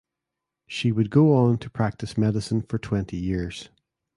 [0.65, 3.69] She would go on to practice medicine for twenty years.